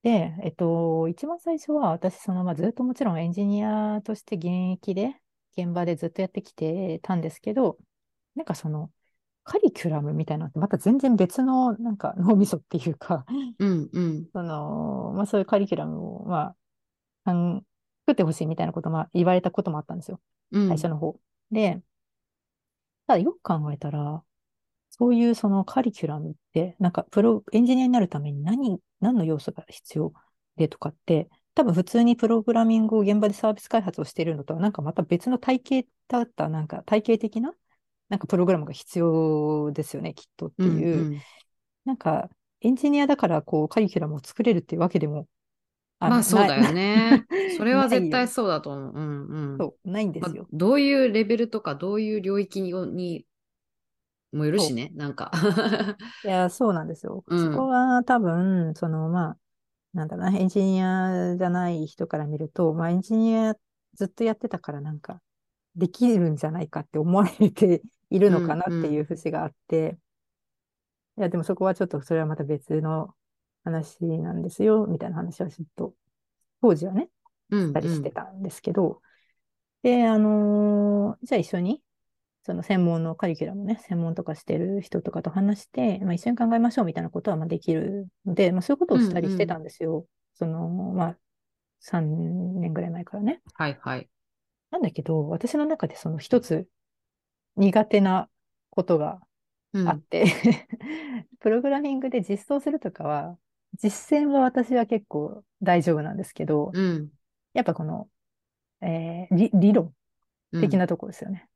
[0.03, 5.16] で、えっと、一番最初は私、その、まあ、ずっともちろんエンジニアとして現役で、
[5.57, 7.79] 現場でずっとやってきてたんですけど、
[8.35, 8.90] なんかその、
[9.44, 13.25] カリキュラムみたいなのってまた全然別のなんか脳みそっていうか、
[13.59, 13.88] うん。
[13.92, 14.27] うん。
[14.33, 16.55] その、まあ、そういうカリキュラムを、ま
[17.25, 17.33] あ、
[18.07, 20.21] 作ってほしいみたいなことも言われたこともあったんですよ。
[20.53, 20.69] うん。
[20.69, 21.19] 最初の方。
[21.51, 21.81] で、
[23.07, 24.23] ただよく考えたら、
[24.90, 30.12] そういうそのカリキュラムって、なんかプロ、エンジニアになるために何、何の要素が必要
[30.57, 37.55] でとかって、多分普通にプログラミングを現場でサービス開発をしているのとは、なんかまた別の体系だった、なんか体系的な、
[38.09, 40.79] なんかプログラムが必要ですよね、きっとってうん。
[40.79, 40.99] いう。
[40.99, 41.21] うん。
[41.85, 45.29] なんか、エンジニアだからこうカリキュラムを作れるっていうわけでも、
[46.09, 47.25] まあそうだよね。
[47.57, 48.93] それは絶対そうだと思う。
[48.95, 49.59] うんうん。
[49.59, 50.47] そう、ないんでますあよ。
[50.53, 53.27] どういうレベルとか、どういう領域にに
[54.33, 55.31] もよるしね、なんか。
[56.25, 57.25] いや、そうなんですよ。
[57.29, 59.38] うんそこは多分、その、まあ、
[59.93, 63.55] なんだろうな、エンジニアじゃない人から見ると、まあ、エンジニア
[63.95, 65.23] ずっとやってたから、なんか、
[65.77, 69.99] できるんじゃないかって思われて いるのかなっていう節があって、
[71.17, 73.14] いや、でもそこはちょっと、それはまた別の
[73.64, 75.94] 話なんですよ、みたいな話はちょっと、
[76.61, 77.09] 当時はね、
[77.50, 79.00] うんしたりしてたんですけど、
[79.83, 81.83] で、あのーじゃあ一緒に、
[82.42, 90.07] その専門のカリキュラムね、専門とかしてる人とかと話して、まあ、一緒に考えましょうみたいなことはまあできるので、まあ、そういうことをしたりしてたんですよ。
[90.35, 91.18] その、まあ、
[91.81, 93.40] 3年ぐらい前からね。
[93.55, 94.09] はいはい。
[94.70, 96.66] なんだけど、私の中でその一つ
[97.57, 98.29] 苦手な
[98.70, 99.20] ことが
[99.72, 100.24] うんあって、
[101.40, 103.38] プログラミングで実装するとかは、
[103.75, 107.11] 実践は私は結構大丈夫なんですけど、うん。
[107.53, 108.09] やっぱこの、
[108.83, 109.93] えー理理論
[110.53, 111.49] うん的なところですよね。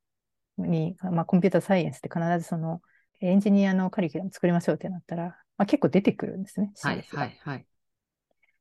[0.59, 2.81] に、まあ、コンピューターサイエンスって必ずその、
[3.21, 6.73] エンジニアのカリキュラム作りましょうってなったら、まあ、結構出てくるんですね。
[6.83, 7.67] はいはいはい。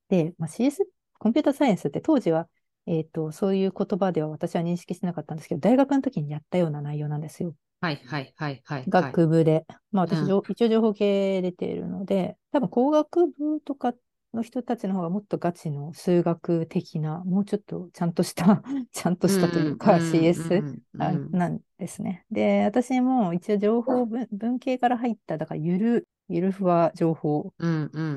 [0.09, 0.87] で、まあ、CS、
[1.19, 2.47] コンピューターサイエンスって当時は、
[2.85, 7.55] えっと、そういう言葉では私は認識してなかったんですけど、大学の時にやったような内容なんですよ。
[7.79, 8.85] はいはいはいはい。
[8.89, 9.65] 学部で。
[9.91, 13.93] まあ私、うん情一応情報系出ているので、多分工学部とか
[14.33, 18.61] の人たちの方がもっとガチの数学的な、もうちょっとちゃんとした、
[18.91, 20.65] ちゃんとしたというか、CS
[20.97, 22.25] あなんですね。
[22.31, 27.53] で、私も一応情報文文系から入った、だからゆる、ゆるふわ情報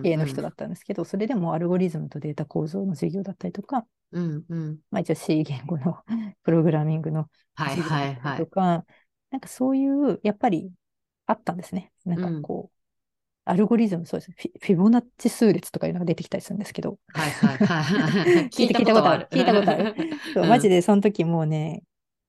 [0.03, 4.79] 系の人だったんですけど、それでもアルゴリズムとデータ構造の授業だったりとか、うんうん。
[4.91, 5.99] まあ一応 C 言語の
[6.43, 8.47] プログラミングのはい授業はいはいだったりと。
[8.51, 8.85] か、
[9.31, 10.73] なんかそういう、やっぱり
[11.27, 11.93] あったんですね。
[12.05, 12.81] なんかこう、
[13.45, 14.51] アルゴリズム、そうですフィ。
[14.61, 16.99] フィボナッチ数列とかいうのが出てきたりするんですけど。
[17.09, 18.49] はいはいはい。
[18.51, 19.29] 聞いたことある。
[19.31, 19.95] 聞いたことある。
[20.35, 21.83] そうマジでその時もうね、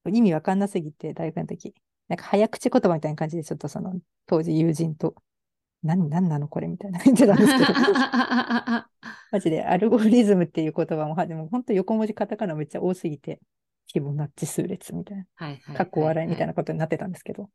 [0.10, 1.76] 意味わかんなすぎて、大学の時。
[2.08, 3.94] なんか早口言葉みたいな感じで、ちょっとその、
[4.26, 5.16] 当時友人と、
[5.84, 7.66] 何、何なのこれみたいな言ってたんですけど。
[9.32, 13.40] マジでアルゴリズムっていう言葉も、でも本当横文字カタカナめっちゃ多すぎて、
[13.94, 15.26] フィボナッチ数列みたいな。
[15.36, 15.76] はいはい。
[15.76, 17.50] かっこ笑いみたいなことになってたんですけど。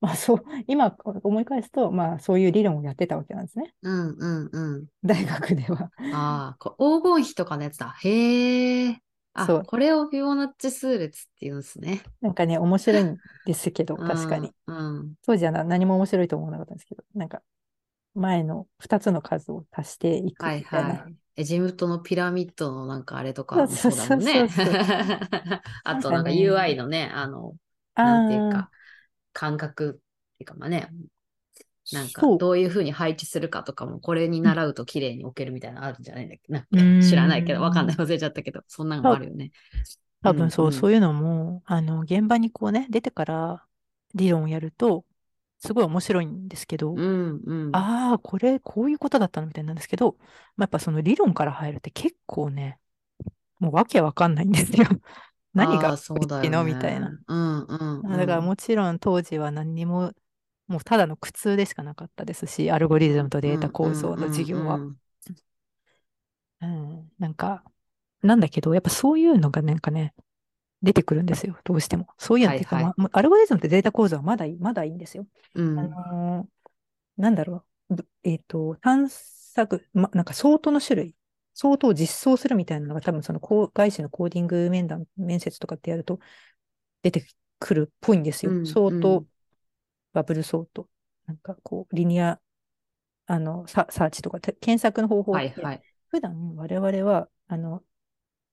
[0.00, 3.74] まあそう、今思い返すと、まあそういう理論をやってたわけなんですね。
[3.82, 4.86] うんうんうん。
[5.04, 5.90] 大学では。
[6.14, 7.90] ああ、黄金比とかのやつだ。
[8.00, 8.98] へえ。
[9.34, 12.02] あ、そうこれをフィボナッチ数列って言うんですね。
[12.20, 14.50] なんかね、面白いんですけど、確かに。
[14.66, 17.42] うん、当時は何も面白いと思わなかったんですけど、なんか、
[18.14, 21.06] 前の2つの数を足していくみたいな。
[21.40, 24.46] エジプトのピラミッドのなんかあれとかもそうだもんね。
[25.84, 27.54] あとなんか UI のね、あの、
[27.94, 28.70] なんていうか、
[29.32, 29.98] 感覚って
[30.40, 30.90] いうかまあね、
[31.92, 37.02] なんかどういうふうに配置するかとかもこれに習うと綺麗に置けるみたいなのあるんじゃないんだっけな。
[37.02, 39.50] 知らないけど、わかんない、忘れちゃったけど、そんなのもあるよね。
[40.22, 43.64] 多分そう、うんうん、そういうのも、あの、現場にこうね、出てから
[44.14, 45.06] 理論をやると、
[45.60, 50.16] すごい面白いんですけど、うんうん、ああ、これ、こういうことだったのみたいなんですけど、
[50.56, 52.78] まあ、やっぱその理論から入るって結構ね、
[53.58, 54.86] もうわけわかんないんですよ。
[55.52, 57.10] 何がそうだの、みたいな。
[57.26, 60.12] うんうん、うん、だからもちろん当時は何にも、
[60.66, 64.76] もうただの苦痛でしかなかったですし、アルゴリズムとデータ構造の授業は。
[66.62, 67.64] うん、なんか、
[68.22, 70.14] なんだけど、やっぱそういうのがなんかね、
[70.82, 72.06] 出てくるんですよ、どうしても。
[72.16, 75.26] そういうのってはいはいまあ、アルゴリズムとデータ構造はまだいい、まだいいんですよ。
[75.54, 81.14] うん、あのー、なんだろう、えっ、ー、と、探索、ま、なんか相当の種類、
[81.54, 86.18] 相当実装するみたいなのが多分その外資のコーディング面談、面接とかってやると
[87.02, 87.26] 出て
[87.58, 88.52] くるっぽいんですよ。
[88.52, 89.26] うん、相当、
[90.12, 90.88] バブル相当。
[91.26, 92.40] なんかこう、リニア、
[93.26, 97.82] あの、ササーチとか、検索の方法って、はいはい、普段我々は、あの、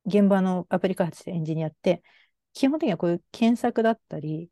[0.08, 2.02] 現場のアプリ開発でエンジニアって、
[2.54, 4.50] 基本的にはこういう検索だったり、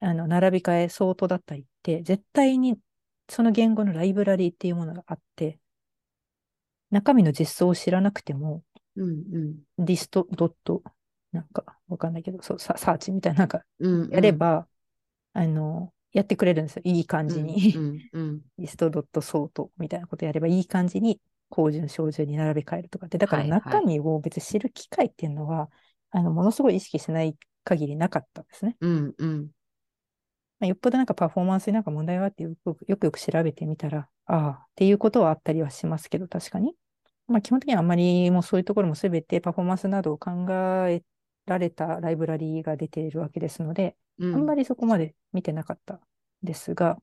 [0.00, 2.78] あの、並び替え、相当だったりって、絶対に
[3.28, 5.58] その言語のライブラリーっていうものがあって、
[6.90, 8.62] 中身の実装を知らなくても、
[8.96, 9.10] うん
[9.78, 10.82] うん、リストドット、
[11.32, 13.64] なんかわかんないけど、そうサーチみたいな、なんか
[14.10, 14.68] やれば、
[15.34, 16.82] うんうん、あの、やってくれるんですよ。
[16.84, 17.74] いい感じに。
[17.74, 21.20] うんうん、リストドットソートみたいなことやればいい感じに
[21.54, 25.70] 高順、小順に並べ替えるとかって、だから中身を別に知る機会っていうのは、はいはい、
[26.10, 28.76] あの、ものすごい意識しない限りなかったんですね。
[28.80, 29.42] うんうん。
[30.58, 36.74] まあ、よっぽどなんかパフォーマンスになんか問題があってよくよくよく調べてみたら、ああ、っていうことはあったりはしますけど、確かに。
[37.28, 40.46] まあ、基本的にはあんまりもうそういうところもすべてパフォーマンスなどを考
[40.88, 41.02] え
[41.46, 46.00] られたライブラリーが出ているわけですので、うん、あんまりそこまで見てなかった
[46.42, 46.98] ですが、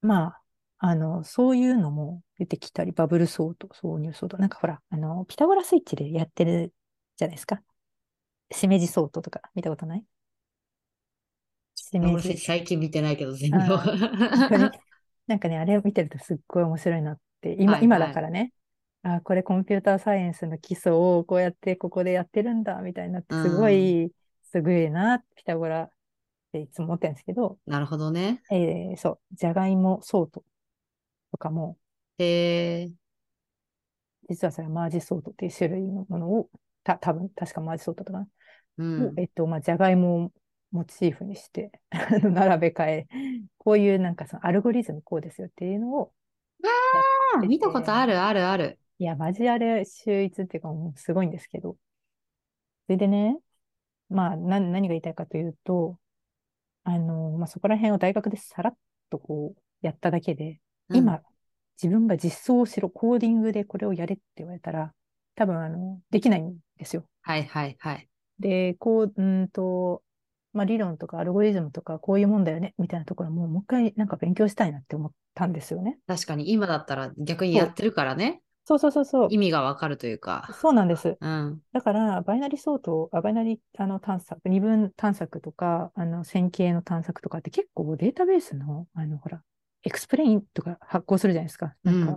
[0.00, 0.42] まあ、
[0.78, 4.38] あの、そういうのも出てきたり、バブルソート、挿入ソート。
[4.38, 6.72] なんかほら、あの、ピタゴラスイッチでやってる
[7.16, 7.60] じゃないですか。
[8.52, 10.04] しめじソートとか見たことない？
[11.74, 12.38] しめじ。
[12.38, 13.60] 最近見てないけど、全然。
[15.26, 18.52] なんかね、あれを見てるとすっごい面白いなって、今、はいはい、今だからね、
[19.02, 24.12] あ、これコンピューターサイエンスの基礎をこうやってここでやってるんだ、みたいになって、すごい、
[24.44, 25.90] すごいな、ピタゴラっ
[26.52, 27.58] ていつも思ってるんですけど。
[27.66, 28.42] なるほどね。
[28.50, 30.42] えー、そう、じゃがいもソート
[31.30, 31.78] とかも、
[32.18, 32.90] へえ。
[34.28, 36.50] 実はそれはマージソートっていう種類のものを、
[36.84, 38.28] た、多分確かマージソートとかな。
[38.78, 40.32] うん、えっと、まあ、じゃがいもを
[40.70, 41.72] モチーフにして、
[42.22, 43.06] 並べ替え、
[43.56, 46.12] こういうなんかそのアルゴリズムこうですよっていうのを。
[47.34, 48.78] ああ、見たことあるあるある。
[48.98, 51.76] いや、マジあれ秀逸っていうかもうすごいんですけど。
[52.86, 53.38] それでね、
[54.08, 55.98] まあ、な、何が言いたいかというと、
[56.84, 58.76] あの、まあ、そこら辺を大学でさらっ
[59.10, 60.60] とこうやっただけで、
[60.92, 61.22] 今、
[61.82, 64.92] 自分が実装しろ、コーディングでこれをやれって言われたら、
[65.34, 67.04] 多分、あの、できないんですよ。
[67.22, 68.08] はいはいはい。
[68.40, 70.02] で、こう、うんと、
[70.52, 75.98] まあ、理論とかアルゴリズムとかこういうもんだよね、みたいなところももう一回なんか勉強したいなって思ったんですよね。
[76.06, 78.42] 確かに今だったら逆にやってるからね。
[78.64, 79.28] そうそうそうそう。
[79.30, 80.50] 意味がわかるというか。
[80.60, 81.16] そうなんです。
[81.18, 89.42] うん、だから、バイナリ相当、あバイナリあの探索、二分探索とか、あの線形の探索とかって結構データベースの、あの、ほら、
[89.84, 91.74] エクスプレインとか発行するじゃないですか。
[91.82, 92.16] なんか、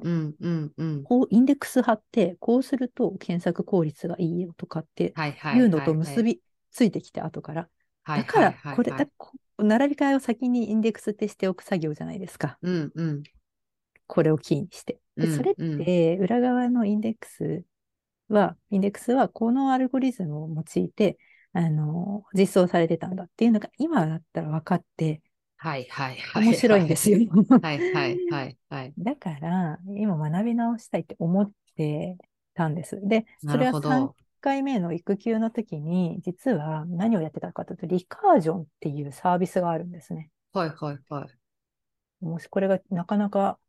[1.03, 5.13] こう、インデックス貼って、こうすると検索効率がいいよとかって
[5.55, 7.69] いうのと結びついてきて、後から。
[8.05, 8.91] だから、これ、
[9.59, 12.57] 並び替えを先にインデックスってしておく作業じゃないですか。
[12.61, 13.23] うんうん、
[14.07, 14.99] これをキーにして。
[15.15, 17.63] でそれって、裏側のインデックス
[18.27, 21.17] は、インデックスはこのアルゴリズムを用いて、
[21.53, 25.21] あの、実装されてたんだっていうのが今だったら分かって、
[25.61, 26.43] はいはいはい。
[26.43, 27.19] 面白いんですよ。
[27.61, 28.95] はいはいはいはい。
[28.97, 32.17] だから、今学び直したいって思って
[32.53, 32.99] たんです。
[33.07, 34.15] で、なそれは3るほど。
[34.41, 40.31] 回目の育休の時に、実は何をやってたかというと、リカージョンっていうサービスがあるんですね。
[40.53, 41.37] はいはいはい。
[42.21, 43.59] もしこれがなかなか、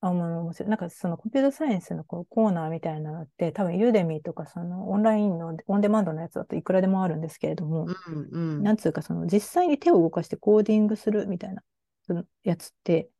[0.00, 0.68] あ、もう面白い。
[0.68, 8.62] なんかそのコンピュータサイエンスのこうコーナーみたいなのって、多分ユーデミーとかそのオンラインのオンデマンドのやつだといくらでもあるんですけれども、うんうん。
[8.62, 11.62] なんつうかその実際に手を動かしてコーディングするみたいな
[12.06, 13.10] そのやつって、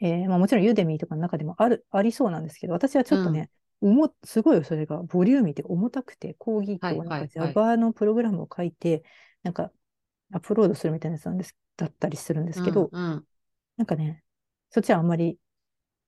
[0.00, 9.02] えーまあもちろんユーデミーとかの中でもある、ありそうなんですけど、私はちょっとね、重すごいそれがボリューミーで重たくて、講義とはいなんか Java のプログラムを書いて、
[9.42, 9.70] なんか
[10.32, 13.26] アップロードするみたいなやつなんです、だったりするんですけど、うんうん。
[13.76, 14.24] なんかね、
[14.70, 15.38] そっちはあんまり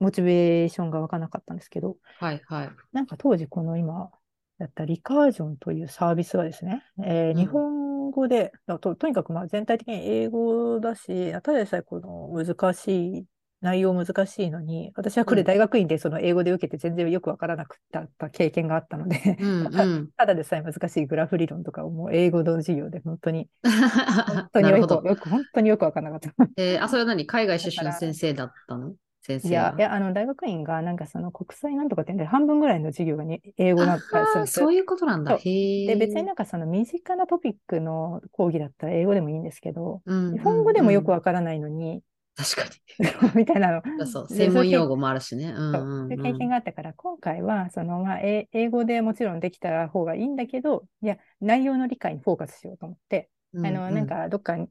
[0.00, 2.70] モチベーションが湧かなかったんですけど、はいはい。
[2.92, 4.10] なんか当時この今
[4.58, 13.24] やったリカージョンというサービスはですね、えーうん日本語で、と、とにかくまあ全体的に英語だし、ただでさえこの難しい、
[13.60, 20.08] 内容難しいのに、私はこれうん大学院でその英語で受けて全然よくわからなくった経験があったので、うんたうん。
[20.16, 24.70] ただでさえ難しいグラフ理論とかをもう英語の授業で本当に、 本当に。
[24.70, 26.46] よくよく、本当によくわからなかった。
[26.56, 27.26] えーあ、それは何？
[27.26, 28.94] 海外出身の先生だったの？
[29.28, 35.44] 先生いや、がいや、あの、大学院が、なんかその国際なんとかってんで、半分ぐらいの授業がに英語だったりするんですよそういうことなんだ。
[35.86, 42.02] で、別になんかその身近なトピックの講義だったら英語でもいいんですけど、うん日本語でもよくうんわからないのに、
[42.36, 42.64] 確か
[43.34, 43.82] みたいなの。
[44.00, 44.06] に。
[44.06, 45.46] そう、で専門用そう語もあるしね。
[45.56, 53.64] うんそううんいう経験があったから、今回は、その、まあ、え英語でもちろんできた方がいいんだけど、いや、内容の理解にフォーカスしようと思って、うん。
[53.64, 54.68] あの、うんなん、か、どっかに、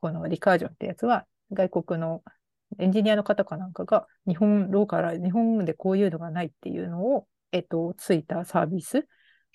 [0.00, 2.22] このリカージョンってやつは、外国の
[2.78, 9.06] エンジニアの方かなんかが、日本、ローカル、日本でこういうのがないっていうのを、えっと、ついたサービス。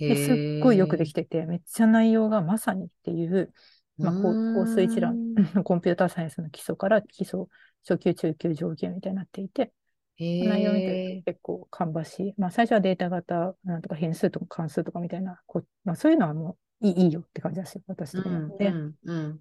[0.08, 3.54] ですっごいよくできててて、めっちゃ内容がまさにっていう、
[3.98, 5.18] まあ、コース一覧、
[5.64, 7.46] コンピューターサイエンスの基礎から基礎、
[7.88, 9.72] 初級、中級、上級みたいになっていて、
[10.18, 12.34] 内容を見て結構芳しい。
[12.38, 18.58] まあ、最初はデータ型、なんとか変数とか関数とかみたいな、こうまあ、そういうのはもういいいいよって感じですよ、私う的には。
[18.58, 19.40] で、んうんうん。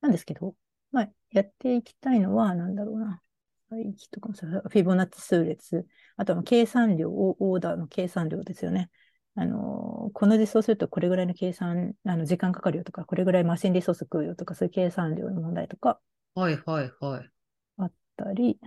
[0.00, 0.54] なんですけど、
[0.92, 3.22] まあ、やっていきたいのは、なんだろうな。
[3.68, 8.90] 配置とかもフィボナッチ数列、あとは計算量、オオーダーの計算量ですよね。
[9.34, 16.00] あの、この実装するとこれぐらいの計算、あの時間かかるよとか、これぐらいマシンリソース食うよとか、そういう計算量の問題とか
[16.34, 17.30] はいはいはい。
[17.78, 18.58] あったり、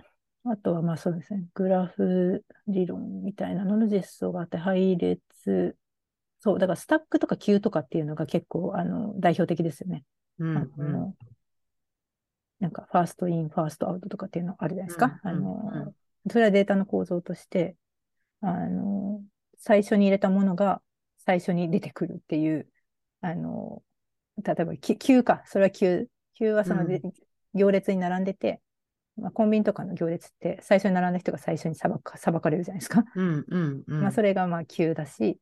[0.44, 5.76] あとはまあそうですね、グラフ理論みたいなのの実装があって、配列、
[6.40, 10.04] そう、だからスタックとか Q とかっていうのが結構あの代表的ですよね。
[10.40, 11.14] あうんうん。
[12.60, 15.20] のなんか、 first in, first out とかっていうのあるじゃないですか。
[15.24, 15.94] うんうんあのうん
[16.30, 17.76] それはデータの構造として、
[18.42, 19.22] あの、
[19.56, 20.82] 最初に入れたものが
[21.18, 22.68] 最初に出てくるっていう、
[23.22, 23.82] あの、
[24.44, 25.42] 例えば、キューか。
[25.46, 26.40] それはキュー。
[26.40, 27.00] キューはその、で
[27.54, 28.60] 行列に並んでて、
[29.16, 33.04] まあ、コンビニとかの行列って最初に並んだ人が最初に裁か裁かれるじゃないですか。
[33.16, 34.00] うんうんうん。
[34.02, 35.38] まあ、それがまあキューだし、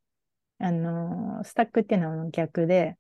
[0.58, 2.96] あのースタックっていうのは逆で、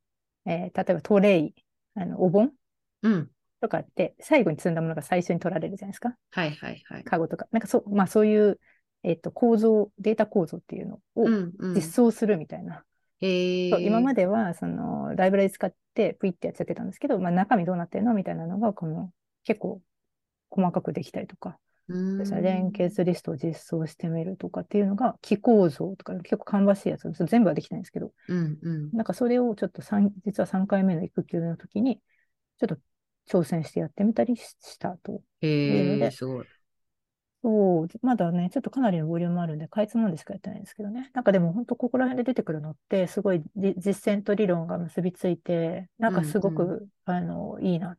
[0.46, 1.54] えー例えばトレイ、
[1.94, 2.52] あの、お盆
[3.02, 3.30] うん。
[3.60, 6.14] とかって、最後に積んだものが最初に取られるじゃないですか。
[6.30, 7.04] はいはいはい。
[7.04, 7.46] カゴとか。
[7.50, 8.60] なんかそう、まあそういう、
[9.02, 11.74] えっと、構造、データ構造っていうのをうんうん。
[11.74, 12.84] 実装するみたいな。
[13.20, 13.70] へえ。
[13.70, 18.14] そう今までは、その、ライブラリ使って、プイってやっちゃってたんですけど、まあ中身どうなってるの？
[18.14, 19.12] みたいなのが、この、
[19.44, 19.80] 結構、
[20.50, 21.58] 細かくできたりとか、
[22.40, 28.90] 連結リストを実装してみるとかっていうのが、機構造とか、結構芳しいやつ、全部はできないんですけど、うんうん。
[28.92, 32.00] なんかそれをちょっと三実は3回目の育休の時に、
[32.58, 32.78] ちょっと
[33.28, 35.22] 挑戦してやってみたりししたと。
[35.68, 36.46] いうのへえ、で、すごい。
[37.42, 41.10] そう、まだね、ちょっとかなりのボリュームあるんで、かいつまんでしかやってないんですけどね。
[41.14, 47.98] なんかでも本当ここら辺で出てくるのって、すごいじ実践と理論が結びついて、なんかすごく、うんあの、いいなっ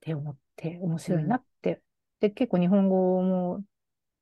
[0.00, 1.82] て思って、面白いうんなって。
[2.20, 3.64] で、結構日本語も、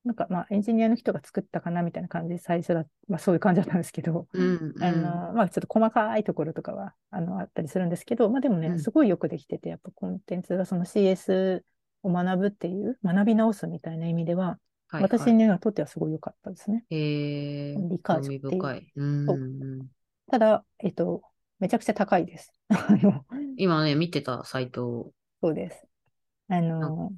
[0.04, 4.82] なんかまあエンジニアの人が作ったかなみたいな感じで最初だ、まあそういう感じだったんですけど、うんうん。
[4.82, 11.64] あの、まあちょっと細かいところとかは、あの、あったりするんですけど、まあでもね、うんすごいよくできてて、やっぱコンテンツがその CS
[12.02, 16.84] を学ぶっていう、学び直すみたいな意味では、はい私にはとってはすごい良かったですね。
[16.90, 19.86] へえ、理解興味者っていう。
[20.28, 21.22] ただ、えっと、
[21.60, 22.52] めちゃくちゃ高いです。
[23.56, 25.86] 今ね、見てたサイトを、そうです。
[26.48, 27.12] あの、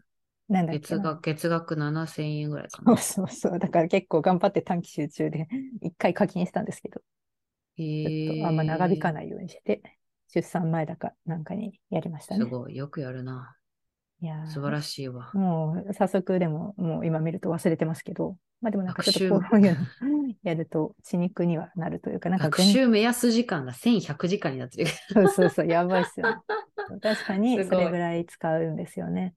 [0.53, 0.97] なんだっけな。
[0.97, 2.99] 月額、月額7000円ぐらいかそうな。
[2.99, 3.59] そうそう。
[3.59, 5.47] だから結構頑張って短期集中で
[5.83, 7.01] 一回課金したんですけど、
[7.77, 9.13] へちょっとあんま長引かい。
[9.13, 9.83] ないようにして、
[10.29, 12.41] 出産前だかなんかにやりましたね。
[12.41, 13.57] すごい、よくやるな。
[14.21, 15.39] いやー素晴らしいわ。
[15.39, 19.89] もう早速でも、もう今見ると忘れてますけど、まあでもなんかちょっとこういうの
[20.43, 24.91] やると血肉にはなるというか、なんか全学習目安時間が1100時間になってる。
[25.15, 26.43] そうそうそう、やばいっすよね。
[27.03, 29.35] 確かにそれぐらい使うんですよね。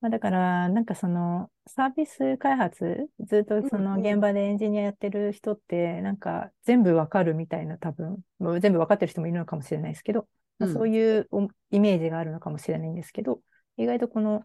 [0.00, 8.24] まあ、だから、なんかそのサービス開発、ずっとその現場でエンジニアやってる人って、なんか全部わかるみたいな多分、
[8.60, 10.26] 全部わかってる人もいるのかもしれないですけど、
[10.58, 11.28] まあ、そういう
[11.70, 13.40] イメージがあるのかもしれないんですけど、
[13.76, 14.42] 意外とこの、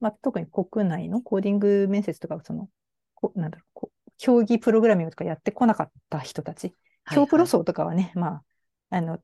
[0.00, 2.68] まあ、特に国内のコーディング面接とか、その、
[3.14, 6.74] こなんだろう、競技プログラミングとかやってこなかった人たち、
[7.10, 8.42] 競プロ層とかはね、ま
[8.90, 9.18] あ、あの、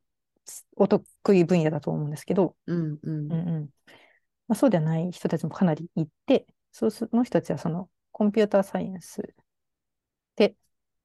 [0.76, 1.04] お得
[1.34, 3.32] 意分野だと思うんですけど、うんうん。
[3.32, 3.68] うんうん
[4.50, 9.32] まあ、そうではない人たちもかなりいて、そうその人たちはそのコンピューターサイエンス
[10.34, 10.56] で、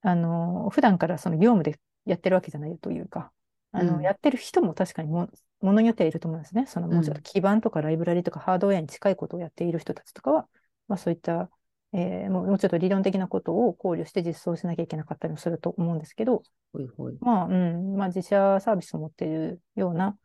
[0.01, 3.31] あの、普段からその業務でやってるわけじゃないというか、
[3.71, 5.29] あの、うん、やってる人も確かにも
[5.61, 6.65] ものによってはいると思うんですね。
[6.65, 10.47] そのもうちょっと基盤とかライブラリとかハードウェアに近いことをやっている人たちとかは、
[10.87, 11.51] まあそういった、
[11.93, 16.41] えー、もうちょっと理論的なことを考慮して実装しなきゃいけなかったりもすると思うんですけど、
[16.73, 17.17] ほいほい。
[17.21, 20.17] まあ、うん、まあ自社サービスを持っているような、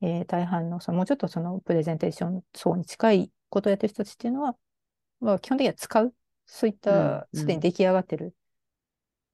[0.00, 4.56] えー、大半のそのもうちょっとそのプレゼンテーション層に近いことをやってる人たちっていうのは、
[5.20, 6.14] まあ、基本的には使う、
[6.46, 8.34] そういったすでに出来上がってる。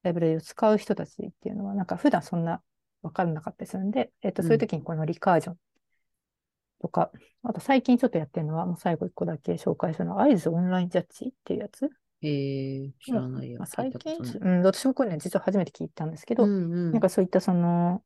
[0.03, 2.61] ライブラリを使う人たちっていうのは、なんか普段そんな
[3.01, 5.55] 分からなかったりするんで、えっ、と、そういう時にこのリカージョン
[6.79, 7.11] とか、
[7.43, 11.89] あと最近ちょっとやってるのは、もう最後一個だけ紹介するのは、アイズオンラインジャッジっていうやつ。
[12.21, 13.59] へえ知らないよ。
[13.59, 18.03] まあ、最近、うん、私もこれね、実は初めて聞いたんですけど、うんうん、なんかそういったその、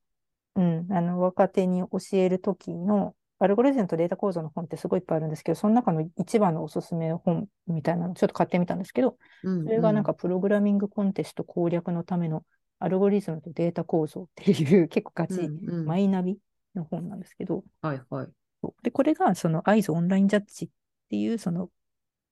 [0.56, 12.44] うん、あの、若手に教える時の、アルゴリズムとデータ構造の本ってすごいいっぱいあるんですけど、その中の一番のおすすめ本みたいなのちょっと買ってみたんですけど、うんうん、それがなんかプログラミングコンテスト攻略のための
[12.80, 16.38] アルゴリズムとデータ構造っていう 結構ガチ、うんうん、マイナビ
[16.76, 18.28] の本なんですけど、はいはい。
[18.84, 20.70] で、これがそのアイズオンラインジャッジっ
[21.10, 21.70] ていうその、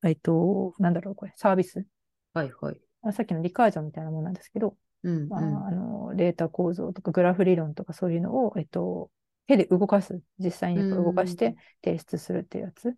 [0.04, 1.86] えっと、なんだろう、これ、サービス。
[2.34, 2.82] はいはい。
[3.14, 9.10] さっきのリカージョンみたいなものなんですけど、うんうん、まあ、あのデータ構造とかグラフ理論とかそういうのを、えっと、
[9.48, 12.94] 手で動かす、実際に動かして提出するっていうやつ。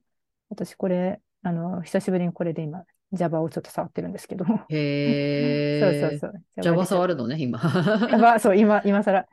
[0.49, 4.45] 私これ、あの、久しぶりにこれで今、Java をちょっと触ってるんですけど。
[4.69, 5.79] へえ。
[6.09, 6.61] そうそうそう。
[6.61, 7.59] Java 触るのね、今。
[7.59, 9.23] Java、そう、今、今更。
[9.23, 9.29] こ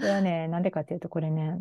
[0.00, 1.60] れはね、なんでかっていうと、これね、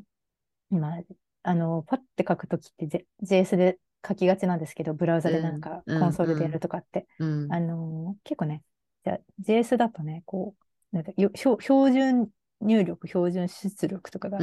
[0.71, 0.99] 今、
[1.43, 7.07] あの、パッて書くときって、J、JS で書きがちなんですけど、ブラウザでなんかコンソールでやるとかって。
[7.19, 8.63] うんうん、あの、結構ね、
[9.07, 10.55] じゃ JS だとね、こ
[10.91, 12.29] う、なんか標準
[12.61, 14.39] 入力、標準出力とかが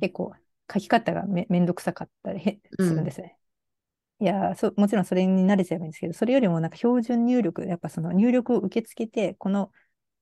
[0.00, 0.32] 結構
[0.72, 3.36] 書き方がめめんどくさかったり するんですね。
[4.20, 9.70] うん、いやそ、もちろんそれに慣れちゃえばいいんですけど、それよりもなんか標準入力、やっぱその入力を受け付けて、この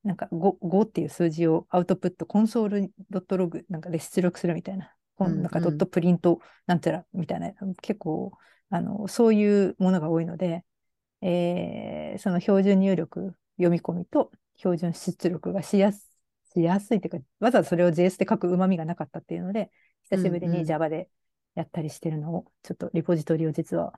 [0.03, 8.33] なんか 5, 5っていう数字をアウトプット、コンソールドットログなんかで出力するみたいな、なんかドットプリントなんてらみたいな、結構
[8.69, 10.63] あのそういうものが多いので、
[11.21, 16.09] えー、その標準入力読み込みと標準出力がしやす
[16.53, 19.71] しやすいというか、わざわざそれを JS で書くうまみがなかったっていうので、
[20.09, 21.07] 久しぶりに Java で
[21.55, 23.93] やったりしてるのを、ちょっとリポジトリを実は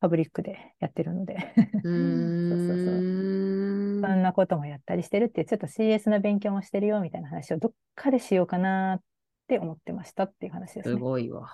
[0.00, 2.96] パブリックでやってるので そうそうそう。
[4.02, 9.00] そんなこともやったりしてるっていう、ちょっと CS の勉強もしてるよみたいな話をどっかでしようかなっ
[9.48, 10.94] て思ってましたっていう話です、ね。
[10.94, 11.48] すごいわ。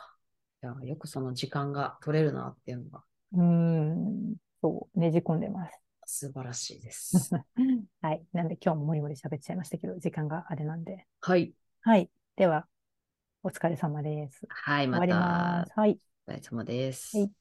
[0.63, 3.05] いや、よくその時間が取れるなっていうのが。
[3.35, 5.82] うん、そう、ねじ込んでます。
[6.05, 7.31] 素晴らしいです。
[8.01, 8.25] はい。
[8.33, 11.07] なんで今日ももりもり喋っちゃいましたけど、時間があれなんで。
[11.21, 11.55] はい。
[11.81, 12.11] はい。
[12.37, 12.69] では、
[13.43, 14.47] お疲れ様です。
[14.49, 15.07] はい、また。
[15.07, 15.73] 終わります。
[15.75, 15.99] はい。
[16.27, 17.17] お疲れ様です。
[17.17, 17.33] はい